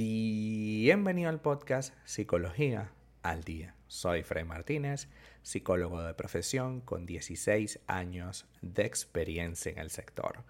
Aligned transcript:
Bienvenido 0.00 1.28
al 1.28 1.40
podcast 1.40 1.92
Psicología 2.04 2.92
al 3.24 3.42
Día. 3.42 3.74
Soy 3.88 4.22
Fred 4.22 4.44
Martínez, 4.44 5.08
psicólogo 5.42 6.00
de 6.00 6.14
profesión 6.14 6.80
con 6.80 7.04
16 7.04 7.80
años 7.88 8.46
de 8.62 8.86
experiencia 8.86 9.72
en 9.72 9.78
el 9.78 9.90
sector. 9.90 10.44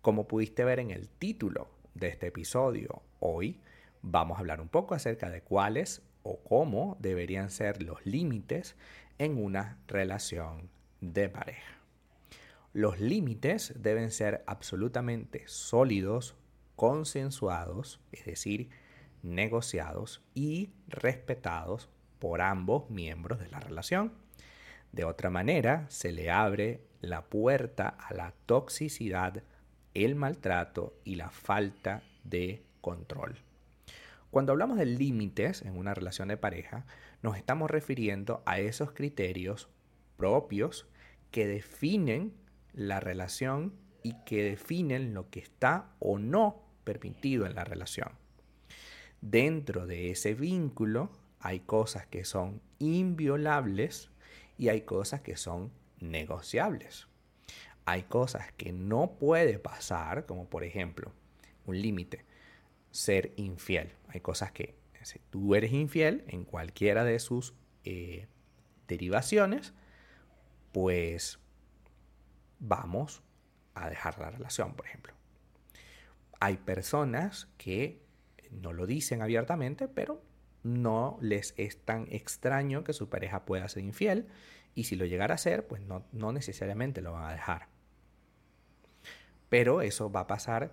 Como 0.00 0.26
pudiste 0.26 0.64
ver 0.64 0.80
en 0.80 0.90
el 0.90 1.10
título 1.10 1.68
de 1.92 2.08
este 2.08 2.28
episodio, 2.28 3.02
hoy 3.20 3.60
vamos 4.00 4.38
a 4.38 4.40
hablar 4.40 4.62
un 4.62 4.70
poco 4.70 4.94
acerca 4.94 5.28
de 5.28 5.42
cuáles 5.42 6.00
o 6.22 6.38
cómo 6.42 6.96
deberían 6.98 7.50
ser 7.50 7.82
los 7.82 8.06
límites 8.06 8.74
en 9.18 9.36
una 9.36 9.80
relación 9.86 10.70
de 11.02 11.28
pareja. 11.28 11.76
Los 12.72 13.00
límites 13.00 13.74
deben 13.76 14.10
ser 14.10 14.42
absolutamente 14.46 15.42
sólidos, 15.44 16.36
consensuados, 16.74 18.00
es 18.10 18.24
decir, 18.24 18.70
negociados 19.24 20.22
y 20.34 20.70
respetados 20.86 21.88
por 22.18 22.42
ambos 22.42 22.88
miembros 22.90 23.40
de 23.40 23.48
la 23.48 23.58
relación. 23.58 24.12
De 24.92 25.04
otra 25.04 25.30
manera, 25.30 25.86
se 25.88 26.12
le 26.12 26.30
abre 26.30 26.86
la 27.00 27.24
puerta 27.24 27.88
a 27.88 28.14
la 28.14 28.32
toxicidad, 28.46 29.42
el 29.94 30.14
maltrato 30.14 30.94
y 31.04 31.16
la 31.16 31.30
falta 31.30 32.02
de 32.22 32.64
control. 32.80 33.38
Cuando 34.30 34.52
hablamos 34.52 34.78
de 34.78 34.86
límites 34.86 35.62
en 35.62 35.76
una 35.76 35.94
relación 35.94 36.28
de 36.28 36.36
pareja, 36.36 36.86
nos 37.22 37.36
estamos 37.36 37.70
refiriendo 37.70 38.42
a 38.46 38.58
esos 38.58 38.92
criterios 38.92 39.68
propios 40.16 40.86
que 41.30 41.46
definen 41.46 42.34
la 42.72 43.00
relación 43.00 43.74
y 44.02 44.14
que 44.24 44.42
definen 44.42 45.14
lo 45.14 45.30
que 45.30 45.40
está 45.40 45.94
o 45.98 46.18
no 46.18 46.62
permitido 46.84 47.46
en 47.46 47.54
la 47.54 47.64
relación. 47.64 48.23
Dentro 49.26 49.86
de 49.86 50.10
ese 50.10 50.34
vínculo 50.34 51.10
hay 51.40 51.60
cosas 51.60 52.06
que 52.06 52.26
son 52.26 52.60
inviolables 52.78 54.10
y 54.58 54.68
hay 54.68 54.82
cosas 54.82 55.22
que 55.22 55.38
son 55.38 55.72
negociables. 55.98 57.08
Hay 57.86 58.02
cosas 58.02 58.52
que 58.52 58.74
no 58.74 59.12
puede 59.18 59.58
pasar, 59.58 60.26
como 60.26 60.50
por 60.50 60.62
ejemplo 60.62 61.10
un 61.64 61.80
límite, 61.80 62.26
ser 62.90 63.32
infiel. 63.36 63.94
Hay 64.08 64.20
cosas 64.20 64.52
que 64.52 64.74
si 65.00 65.18
tú 65.30 65.54
eres 65.54 65.72
infiel 65.72 66.24
en 66.28 66.44
cualquiera 66.44 67.02
de 67.02 67.18
sus 67.18 67.54
eh, 67.84 68.26
derivaciones, 68.88 69.72
pues 70.70 71.38
vamos 72.58 73.22
a 73.72 73.88
dejar 73.88 74.18
la 74.18 74.30
relación, 74.30 74.74
por 74.74 74.84
ejemplo. 74.84 75.14
Hay 76.40 76.58
personas 76.58 77.48
que 77.56 78.03
no 78.60 78.72
lo 78.72 78.86
dicen 78.86 79.22
abiertamente, 79.22 79.88
pero 79.88 80.22
no 80.62 81.18
les 81.20 81.54
es 81.56 81.78
tan 81.84 82.06
extraño 82.10 82.84
que 82.84 82.92
su 82.92 83.08
pareja 83.08 83.44
pueda 83.44 83.68
ser 83.68 83.84
infiel 83.84 84.26
y 84.74 84.84
si 84.84 84.96
lo 84.96 85.04
llegara 85.04 85.34
a 85.34 85.38
ser, 85.38 85.66
pues 85.66 85.82
no, 85.82 86.32
necesariamente 86.32 87.00
lo 87.00 87.12
van 87.12 87.24
a 87.24 87.32
dejar. 87.32 87.68
Pero 89.48 89.82
eso 89.82 90.10
va 90.10 90.20
a 90.20 90.26
pasar 90.26 90.72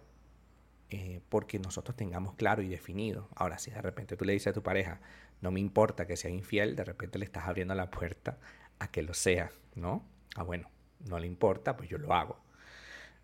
eh, 0.90 1.22
porque 1.30 1.60
nosotros 1.60 1.96
tengamos 1.96 2.34
claro 2.34 2.62
y 2.64 2.68
definido. 2.68 3.30
Ahora, 3.36 3.60
si 3.60 3.70
de 3.70 3.82
repente 3.82 4.18
tú 4.18 4.26
le 4.26 4.34
dices 4.34 4.48
a 4.48 4.54
tu 4.54 4.64
pareja, 4.64 5.02
no 5.42 5.52
me 5.52 5.60
importa 5.60 6.08
que 6.08 6.18
sea 6.18 6.32
infiel, 6.32 6.76
de 6.76 6.84
repente 6.84 7.20
le 7.20 7.26
estás 7.26 7.46
abriendo 7.46 7.76
la 7.76 7.92
puerta 7.92 8.40
a 8.80 8.90
que 8.90 9.04
lo 9.04 9.14
sea, 9.14 9.52
¿no? 9.76 10.04
Ah, 10.36 10.44
bueno, 10.44 10.70
no 11.08 11.20
le 11.20 11.28
importa, 11.28 11.78
pues 11.78 11.90
yo 11.90 11.98
lo 11.98 12.14
hago. 12.14 12.40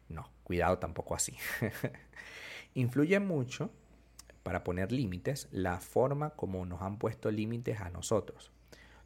No, 0.10 0.30
cuidado 0.44 0.78
tampoco 0.78 1.16
así. 1.16 1.36
Influye 2.76 3.20
mucho 3.20 3.72
para 4.48 4.64
poner 4.64 4.94
límites 4.94 5.50
la 5.52 5.82
forma 5.82 6.30
como 6.30 6.66
nos 6.66 6.82
han 6.82 7.00
puesto 7.00 7.30
límites 7.32 7.82
a 7.82 7.90
nosotros. 7.90 8.54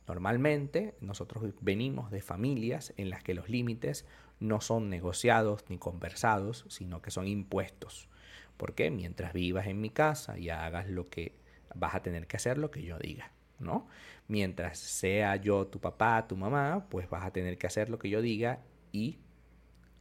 Normalmente 0.08 0.94
nosotros 1.02 1.44
venimos 1.62 2.12
de 2.12 2.22
familias 2.22 2.94
en 2.96 3.10
las 3.10 3.24
que 3.24 3.34
los 3.34 3.50
límites 3.50 4.06
no 4.40 4.62
son 4.62 4.92
negociados 4.92 5.66
ni 5.68 5.80
conversados, 5.80 6.68
sino 6.70 7.02
que 7.02 7.10
son 7.10 7.28
impuestos. 7.28 8.08
Porque 8.56 8.92
mientras 8.92 9.34
vivas 9.34 9.66
en 9.66 9.82
mi 9.82 9.90
casa 9.90 10.38
y 10.38 10.50
hagas 10.50 10.88
lo 10.88 11.10
que 11.10 11.34
vas 11.74 11.96
a 11.96 12.04
tener 12.04 12.28
que 12.28 12.38
hacer 12.38 12.60
lo 12.60 12.70
que 12.70 12.84
yo 12.84 13.00
diga, 13.00 13.32
¿no? 13.58 13.88
Mientras 14.28 14.78
sea 14.78 15.38
yo 15.38 15.66
tu 15.66 15.80
papá, 15.80 16.28
tu 16.28 16.38
mamá, 16.38 16.86
pues 16.88 17.10
vas 17.10 17.26
a 17.26 17.32
tener 17.32 17.58
que 17.58 17.66
hacer 17.66 17.90
lo 17.90 17.98
que 17.98 18.12
yo 18.12 18.22
diga 18.22 18.60
y 18.92 19.18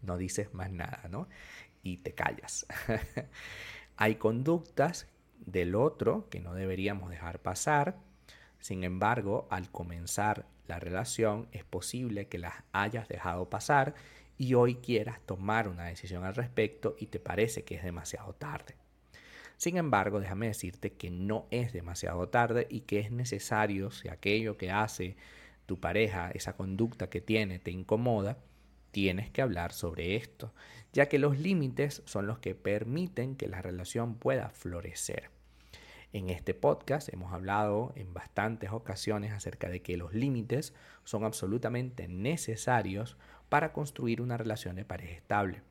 no 0.02 0.18
dices 0.18 0.52
más 0.52 0.70
nada, 0.70 1.08
¿no? 1.08 1.30
Y 1.82 1.96
te 1.96 2.12
callas. 2.12 2.66
Hay 3.96 4.16
conductas 4.16 5.06
del 5.46 5.74
otro 5.74 6.28
que 6.30 6.40
no 6.40 6.54
deberíamos 6.54 7.10
dejar 7.10 7.40
pasar. 7.40 7.96
Sin 8.58 8.84
embargo, 8.84 9.46
al 9.50 9.70
comenzar 9.70 10.46
la 10.66 10.78
relación 10.78 11.48
es 11.52 11.64
posible 11.64 12.28
que 12.28 12.38
las 12.38 12.54
hayas 12.72 13.08
dejado 13.08 13.50
pasar 13.50 13.94
y 14.38 14.54
hoy 14.54 14.76
quieras 14.76 15.20
tomar 15.26 15.68
una 15.68 15.86
decisión 15.86 16.24
al 16.24 16.34
respecto 16.34 16.96
y 16.98 17.06
te 17.06 17.20
parece 17.20 17.64
que 17.64 17.74
es 17.74 17.82
demasiado 17.82 18.32
tarde. 18.34 18.76
Sin 19.56 19.76
embargo, 19.76 20.20
déjame 20.20 20.46
decirte 20.46 20.92
que 20.92 21.10
no 21.10 21.46
es 21.50 21.74
demasiado 21.74 22.28
tarde 22.30 22.66
y 22.70 22.80
que 22.80 23.00
es 23.00 23.10
necesario, 23.10 23.90
si 23.90 24.08
aquello 24.08 24.56
que 24.56 24.70
hace 24.70 25.16
tu 25.66 25.78
pareja, 25.78 26.30
esa 26.30 26.56
conducta 26.56 27.10
que 27.10 27.20
tiene, 27.20 27.58
te 27.58 27.70
incomoda, 27.70 28.38
tienes 28.90 29.30
que 29.30 29.42
hablar 29.42 29.72
sobre 29.72 30.16
esto, 30.16 30.52
ya 30.92 31.08
que 31.08 31.18
los 31.18 31.38
límites 31.38 32.02
son 32.04 32.26
los 32.26 32.38
que 32.38 32.54
permiten 32.54 33.36
que 33.36 33.48
la 33.48 33.62
relación 33.62 34.14
pueda 34.16 34.50
florecer. 34.50 35.30
En 36.12 36.28
este 36.28 36.54
podcast 36.54 37.08
hemos 37.12 37.32
hablado 37.32 37.92
en 37.94 38.12
bastantes 38.12 38.70
ocasiones 38.72 39.32
acerca 39.32 39.68
de 39.68 39.80
que 39.80 39.96
los 39.96 40.12
límites 40.12 40.74
son 41.04 41.24
absolutamente 41.24 42.08
necesarios 42.08 43.16
para 43.48 43.72
construir 43.72 44.20
una 44.20 44.36
relación 44.36 44.74
de 44.74 44.84
pareja 44.84 45.14
estable. 45.14 45.62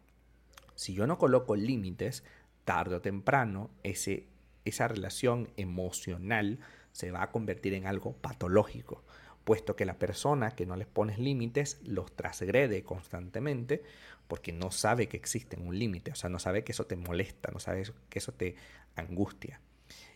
Si 0.76 0.94
yo 0.94 1.08
no 1.08 1.18
coloco 1.18 1.58
límites, 1.58 2.24
tarde 2.64 2.96
o 2.96 3.02
temprano 3.02 3.70
esa 3.84 4.88
relación 4.88 5.50
emocional 5.58 6.60
se 6.94 7.12
va 7.12 7.24
a 7.24 7.32
convertir 7.32 7.74
en 7.74 7.86
algo 7.86 8.14
patológico 8.14 9.04
puesto 9.50 9.76
que 9.76 9.84
la 9.84 9.98
persona 9.98 10.52
que 10.52 10.68
no 10.68 10.76
les 10.76 10.86
pones 10.86 11.18
límites 11.18 11.80
los 11.84 12.16
transgrede 12.16 12.84
constantemente 12.84 13.82
porque 14.28 14.54
no 14.54 14.70
sabe 14.70 15.08
que 15.08 15.18
existe 15.18 15.58
un 15.58 15.80
límite, 15.80 16.12
o 16.12 16.16
sea, 16.16 16.30
no 16.30 16.38
sabe 16.38 16.64
que 16.64 16.72
eso 16.72 16.86
te 16.86 16.96
molesta, 16.96 17.50
no 17.52 17.60
sabe 17.60 17.82
que 18.10 18.20
eso 18.20 18.32
te 18.32 18.54
angustia. 18.96 19.60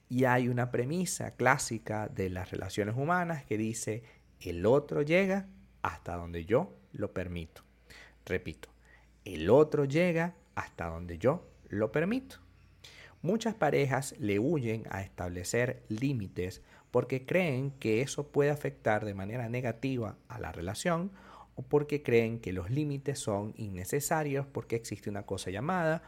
Y 0.07 0.25
hay 0.25 0.49
una 0.49 0.69
premisa 0.69 1.31
clásica 1.31 2.09
de 2.09 2.29
las 2.29 2.51
relaciones 2.51 2.95
humanas 2.95 3.43
que 3.43 3.57
dice, 3.57 4.03
el 4.39 4.67
otro 4.67 5.01
llega 5.01 5.47
hasta 5.81 6.15
donde 6.15 6.45
yo 6.45 6.71
lo 6.91 7.11
permito. 7.11 7.63
Repito, 8.27 8.69
el 9.25 9.49
otro 9.49 9.85
llega 9.85 10.35
hasta 10.53 10.85
donde 10.85 11.17
yo 11.17 11.49
lo 11.69 11.91
permito. 11.91 12.35
Muchas 13.23 13.55
parejas 13.55 14.15
le 14.19 14.37
huyen 14.37 14.83
a 14.89 15.01
establecer 15.01 15.85
límites 15.87 16.61
porque 16.91 17.25
creen 17.25 17.71
que 17.71 18.01
eso 18.01 18.27
puede 18.27 18.49
afectar 18.49 19.05
de 19.05 19.13
manera 19.13 19.47
negativa 19.47 20.17
a 20.27 20.41
la 20.41 20.51
relación 20.51 21.09
o 21.55 21.61
porque 21.61 22.03
creen 22.03 22.41
que 22.41 22.51
los 22.51 22.69
límites 22.69 23.19
son 23.19 23.53
innecesarios 23.55 24.45
porque 24.45 24.75
existe 24.75 25.09
una 25.09 25.25
cosa 25.25 25.51
llamada, 25.51 26.03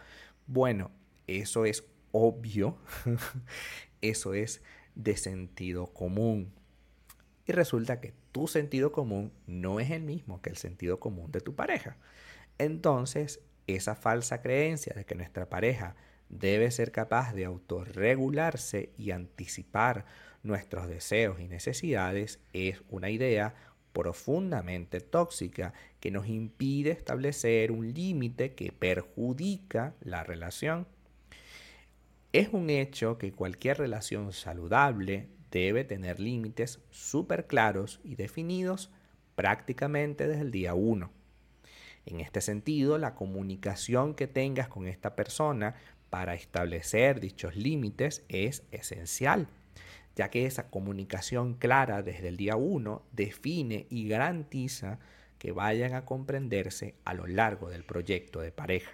bueno, 0.45 0.91
eso 1.25 1.63
es 1.63 1.85
obvio, 2.11 2.77
eso 4.01 4.33
es 4.33 4.61
de 4.95 5.15
sentido 5.15 5.93
común. 5.93 6.51
Y 7.47 7.53
resulta 7.53 8.01
que 8.01 8.13
tu 8.33 8.47
sentido 8.47 8.91
común 8.91 9.31
no 9.47 9.79
es 9.79 9.89
el 9.89 10.03
mismo 10.03 10.41
que 10.41 10.49
el 10.49 10.57
sentido 10.57 10.99
común 10.99 11.31
de 11.31 11.39
tu 11.39 11.55
pareja. 11.55 11.95
Entonces, 12.57 13.39
esa 13.67 13.95
falsa 13.95 14.41
creencia 14.41 14.93
de 14.93 15.05
que 15.05 15.15
nuestra 15.15 15.47
pareja 15.47 15.95
debe 16.29 16.71
ser 16.71 16.91
capaz 16.91 17.33
de 17.33 17.45
autorregularse 17.45 18.91
y 18.97 19.11
anticipar 19.11 20.05
nuestros 20.43 20.87
deseos 20.87 21.39
y 21.39 21.47
necesidades 21.47 22.39
es 22.53 22.81
una 22.89 23.09
idea 23.09 23.55
profundamente 23.93 24.99
tóxica 24.99 25.73
que 25.99 26.11
nos 26.11 26.27
impide 26.27 26.91
establecer 26.91 27.71
un 27.71 27.93
límite 27.93 28.53
que 28.53 28.71
perjudica 28.71 29.95
la 30.01 30.23
relación. 30.23 30.85
Es 32.33 32.49
un 32.51 32.69
hecho 32.69 33.17
que 33.17 33.31
cualquier 33.31 33.77
relación 33.77 34.33
saludable 34.33 35.29
debe 35.49 35.85
tener 35.85 36.19
límites 36.19 36.81
súper 36.89 37.47
claros 37.47 38.01
y 38.03 38.15
definidos 38.15 38.91
prácticamente 39.35 40.27
desde 40.27 40.41
el 40.41 40.51
día 40.51 40.73
1. 40.73 41.09
En 42.05 42.19
este 42.19 42.41
sentido, 42.41 42.97
la 42.97 43.15
comunicación 43.15 44.13
que 44.13 44.27
tengas 44.27 44.67
con 44.67 44.87
esta 44.87 45.15
persona 45.15 45.75
para 46.15 46.33
establecer 46.33 47.19
dichos 47.19 47.57
límites 47.57 48.23
es 48.29 48.63
esencial 48.71 49.49
ya 50.15 50.29
que 50.29 50.45
esa 50.45 50.69
comunicación 50.69 51.55
clara 51.55 52.03
desde 52.03 52.29
el 52.29 52.37
día 52.37 52.55
1 52.55 53.03
define 53.11 53.85
y 53.89 54.07
garantiza 54.07 54.99
que 55.39 55.51
vayan 55.51 55.93
a 55.93 56.05
comprenderse 56.05 56.95
a 57.03 57.13
lo 57.13 57.27
largo 57.27 57.69
del 57.69 57.83
proyecto 57.83 58.39
de 58.39 58.53
pareja. 58.53 58.91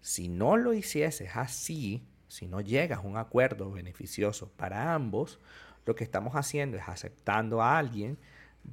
Si 0.00 0.28
no 0.28 0.56
lo 0.56 0.74
hicieses 0.74 1.36
así, 1.36 2.02
si 2.26 2.48
no 2.48 2.60
llegas 2.62 2.98
a 2.98 3.06
un 3.06 3.16
acuerdo 3.16 3.70
beneficioso 3.70 4.50
para 4.56 4.94
ambos, 4.94 5.38
lo 5.86 5.94
que 5.94 6.02
estamos 6.02 6.34
haciendo 6.34 6.78
es 6.78 6.88
aceptando 6.88 7.62
a 7.62 7.78
alguien 7.78 8.18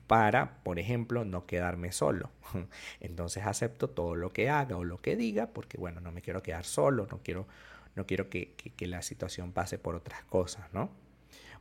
para, 0.07 0.63
por 0.63 0.79
ejemplo, 0.79 1.25
no 1.25 1.45
quedarme 1.45 1.91
solo. 1.91 2.31
Entonces 2.99 3.45
acepto 3.45 3.89
todo 3.89 4.15
lo 4.15 4.31
que 4.33 4.49
haga 4.49 4.77
o 4.77 4.83
lo 4.83 5.01
que 5.01 5.15
diga 5.15 5.47
porque, 5.47 5.77
bueno, 5.77 6.01
no 6.01 6.11
me 6.11 6.21
quiero 6.21 6.41
quedar 6.41 6.65
solo, 6.65 7.07
no 7.09 7.19
quiero, 7.23 7.47
no 7.95 8.05
quiero 8.05 8.29
que, 8.29 8.53
que 8.53 8.87
la 8.87 9.01
situación 9.01 9.51
pase 9.51 9.77
por 9.77 9.95
otras 9.95 10.23
cosas, 10.25 10.71
¿no? 10.73 10.89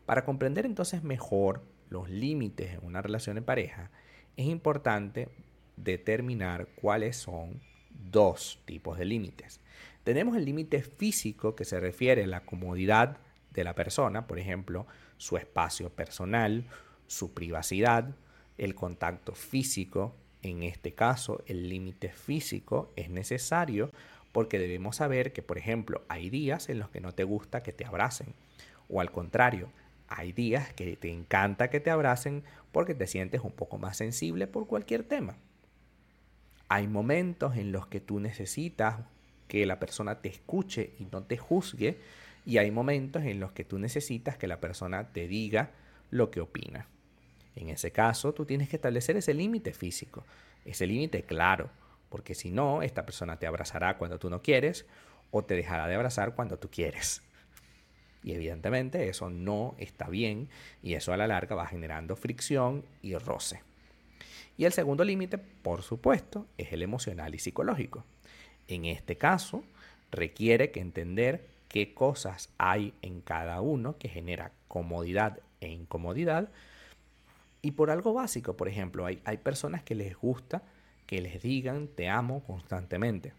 Para 0.07 0.25
comprender 0.25 0.67
entonces 0.67 1.03
mejor 1.03 1.63
los 1.89 2.11
límites 2.11 2.75
en 2.75 2.85
una 2.85 3.03
relación 3.03 3.37
de 3.37 3.43
pareja, 3.43 3.91
es 4.37 4.47
importante 4.47 5.29
determinar 5.77 6.69
cuáles 6.75 7.17
son 7.17 7.61
dos 7.91 8.61
tipos 8.65 8.99
de 8.99 9.05
límites. 9.05 9.61
Tenemos 10.03 10.37
el 10.37 10.45
límite 10.45 10.83
físico 10.83 11.55
que 11.55 11.65
se 11.65 11.81
refiere 11.81 12.25
a 12.25 12.27
la 12.27 12.45
comodidad 12.45 13.19
de 13.53 13.65
la 13.65 13.75
persona, 13.75 14.27
por 14.27 14.39
ejemplo, 14.39 14.87
su 15.17 15.37
espacio 15.37 15.91
personal, 15.91 16.67
su 17.07 17.33
privacidad, 17.33 18.15
el 18.59 18.75
contacto 18.75 19.35
físico. 19.35 20.15
En 20.43 20.63
este 20.63 20.93
caso, 20.93 21.43
el 21.47 21.69
límite 21.69 22.11
físico 22.11 22.93
es 22.97 23.09
necesario 23.09 23.91
porque 24.33 24.59
debemos 24.59 24.97
saber 24.97 25.33
que, 25.33 25.43
por 25.43 25.59
ejemplo, 25.59 26.03
hay 26.09 26.29
días 26.29 26.69
en 26.69 26.79
los 26.79 26.91
que 26.91 27.01
no 27.01 27.13
te 27.13 27.25
gusta 27.25 27.63
que 27.63 27.73
te 27.73 27.85
abracen 27.85 28.35
o 28.89 29.01
al 29.01 29.11
contrario, 29.11 29.71
hay 30.09 30.33
días 30.33 30.73
que 30.75 30.97
te 30.97 31.11
encanta 31.11 31.71
que 31.71 31.81
te 31.81 31.91
abracen 31.91 32.45
porque 32.73 32.95
te 32.95 33.07
sientes 33.07 33.41
un 33.41 33.53
poco 33.53 33.79
más 33.79 33.97
sensible 33.97 34.47
por 34.47 34.67
cualquier 34.67 35.05
tema. 35.05 35.37
Hay 36.69 36.87
momentos 36.87 37.57
en 37.57 37.73
los 37.73 37.87
que 37.87 38.01
tú 38.01 38.21
necesitas 38.21 39.01
que 39.49 39.67
la 39.67 39.79
persona 39.79 40.21
te 40.21 40.29
escuche 40.29 40.95
y 40.99 41.07
no 41.07 41.23
te 41.23 41.37
juzgue. 41.37 41.99
Y 42.47 42.59
hay 42.59 42.71
momentos 42.71 43.23
en 43.25 43.41
los 43.41 43.53
que 43.53 43.65
tú 43.65 43.79
necesitas 43.79 44.37
que 44.37 44.47
la 44.47 44.61
persona 44.61 45.13
te 45.13 45.29
diga 45.29 45.71
lo 46.11 46.31
que 46.31 46.41
opina. 46.41 46.89
En 47.57 47.69
ese 47.69 47.93
caso, 47.93 48.33
tú 48.35 48.45
tienes 48.45 48.69
que 48.69 48.77
establecer 48.77 49.17
ese 49.17 49.35
límite 49.35 49.73
físico, 49.73 50.25
ese 50.65 50.87
límite 50.87 51.23
claro, 51.23 51.71
porque 52.09 52.35
si 52.35 52.51
no, 52.51 52.83
esta 52.83 53.05
persona 53.05 53.39
te 53.39 53.47
abrazará 53.47 53.97
cuando 53.97 54.19
tú 54.19 54.31
no 54.31 54.43
quieres 54.43 54.87
o 55.31 55.45
te 55.45 55.55
dejará 55.55 55.87
de 55.87 55.95
abrazar 55.95 56.35
cuando 56.35 56.59
tú 56.59 56.71
quieres. 56.71 57.23
Y 58.23 58.33
evidentemente 58.33 59.09
eso 59.09 59.29
no 59.29 59.75
está 59.79 60.09
bien 60.09 60.49
y 60.83 60.95
eso 60.95 61.13
a 61.13 61.17
la 61.17 61.27
larga 61.27 61.55
va 61.55 61.67
generando 61.67 62.17
fricción 62.17 62.85
y 63.03 63.17
roce. 63.17 63.63
Y 64.57 64.65
el 64.65 64.73
segundo 64.73 65.05
límite, 65.05 65.39
por 65.39 65.83
supuesto, 65.83 66.47
es 66.57 66.73
el 66.73 66.83
emocional 66.83 67.35
y 67.35 67.39
psicológico. 67.39 68.05
En 68.69 68.85
este 68.87 69.17
caso, 69.17 69.65
requiere 70.11 70.71
que 70.71 70.81
entender 70.81 71.47
qué 71.69 71.93
cosas 71.93 72.51
hay 72.57 72.95
en 73.03 73.21
cada 73.21 73.61
uno 73.61 73.99
que 73.99 74.09
genera 74.09 74.53
comodidad 74.69 75.41
e 75.61 75.69
incomodidad. 75.69 76.49
Y 77.65 77.71
por 77.71 77.91
algo 77.91 78.13
básico, 78.13 78.59
por 78.59 78.69
ejemplo, 78.69 79.07
hay, 79.07 79.23
hay 79.25 79.39
personas 79.39 79.83
que 79.83 79.95
les 79.95 80.15
gusta 80.19 80.65
que 81.07 81.23
les 81.23 81.41
digan 81.41 81.89
te 81.89 82.11
amo 82.11 82.45
constantemente. 82.45 83.33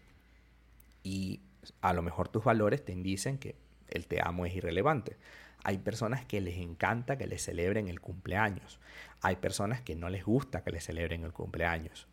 Y 1.04 1.42
a 1.80 1.92
lo 1.92 2.02
mejor 2.02 2.28
tus 2.28 2.42
valores 2.42 2.84
te 2.84 2.92
dicen 2.96 3.38
que 3.38 3.54
el 3.88 4.08
te 4.08 4.20
amo 4.20 4.44
es 4.44 4.52
irrelevante. 4.56 5.16
Hay 5.62 5.78
personas 5.78 6.24
que 6.24 6.40
les 6.40 6.56
encanta 6.56 7.16
que 7.16 7.28
les 7.28 7.40
celebren 7.40 7.86
el 7.86 8.00
cumpleaños. 8.00 8.80
Hay 9.22 9.36
personas 9.36 9.80
que 9.80 9.94
no 9.94 10.08
les 10.08 10.24
gusta 10.24 10.64
que 10.64 10.72
les 10.72 10.82
celebren 10.82 11.22
el 11.22 11.32
cumpleaños. 11.32 12.08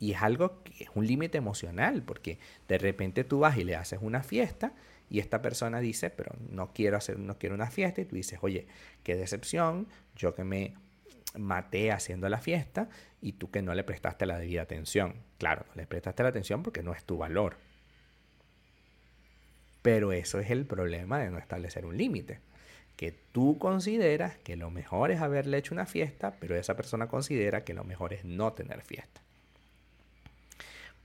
Y 0.00 0.14
es 0.14 0.22
algo 0.22 0.64
que 0.64 0.82
es 0.82 0.90
un 0.96 1.06
límite 1.06 1.38
emocional, 1.38 2.02
porque 2.02 2.40
de 2.66 2.78
repente 2.78 3.22
tú 3.22 3.38
vas 3.38 3.56
y 3.56 3.62
le 3.62 3.76
haces 3.76 4.00
una 4.02 4.24
fiesta 4.24 4.72
y 5.08 5.20
esta 5.20 5.40
persona 5.40 5.78
dice, 5.78 6.10
pero 6.10 6.34
no 6.50 6.72
quiero 6.72 6.96
hacer, 6.96 7.16
no 7.16 7.38
quiero 7.38 7.54
una 7.54 7.70
fiesta, 7.70 8.00
y 8.00 8.06
tú 8.06 8.16
dices, 8.16 8.40
oye, 8.42 8.66
qué 9.04 9.14
decepción, 9.14 9.86
yo 10.16 10.34
que 10.34 10.42
me 10.44 10.74
maté 11.36 11.92
haciendo 11.92 12.28
la 12.28 12.38
fiesta 12.38 12.88
y 13.20 13.32
tú 13.32 13.50
que 13.50 13.62
no 13.62 13.74
le 13.74 13.84
prestaste 13.84 14.26
la 14.26 14.38
debida 14.38 14.62
atención. 14.62 15.14
Claro, 15.38 15.66
no 15.68 15.74
le 15.74 15.86
prestaste 15.86 16.22
la 16.22 16.30
atención 16.30 16.62
porque 16.62 16.82
no 16.82 16.92
es 16.92 17.04
tu 17.04 17.18
valor. 17.18 17.56
Pero 19.82 20.12
eso 20.12 20.38
es 20.40 20.50
el 20.50 20.66
problema 20.66 21.18
de 21.18 21.30
no 21.30 21.38
establecer 21.38 21.84
un 21.86 21.96
límite. 21.96 22.40
Que 22.96 23.12
tú 23.12 23.58
consideras 23.58 24.36
que 24.38 24.56
lo 24.56 24.70
mejor 24.70 25.10
es 25.10 25.20
haberle 25.20 25.58
hecho 25.58 25.74
una 25.74 25.86
fiesta, 25.86 26.34
pero 26.40 26.56
esa 26.56 26.76
persona 26.76 27.06
considera 27.06 27.64
que 27.64 27.74
lo 27.74 27.84
mejor 27.84 28.12
es 28.12 28.24
no 28.24 28.52
tener 28.52 28.82
fiesta. 28.82 29.20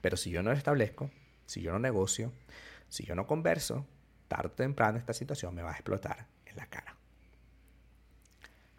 Pero 0.02 0.18
si 0.18 0.32
yo 0.32 0.42
no 0.42 0.52
lo 0.52 0.58
establezco, 0.58 1.12
si 1.46 1.62
yo 1.62 1.72
no 1.72 1.80
negocio, 1.80 2.32
si 2.90 3.06
yo 3.06 3.16
no 3.16 3.28
converso, 3.28 3.86
tarde 4.28 4.50
o 4.50 4.52
temprano 4.52 4.98
esta 4.98 5.14
situación 5.14 5.54
me 5.54 5.62
va 5.62 5.72
a 5.72 5.76
explotar 5.76 6.26
en 6.46 6.58
la 6.58 6.66
cara. 6.66 6.98